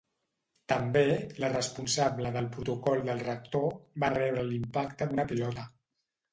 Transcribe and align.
També, 0.71 1.03
la 1.43 1.49
responsable 1.51 2.33
de 2.39 2.43
protocol 2.57 3.05
del 3.11 3.23
rector 3.29 3.71
va 4.07 4.13
rebre 4.19 4.49
l'impacte 4.51 5.13
d'una 5.13 5.31
pilota. 5.35 5.71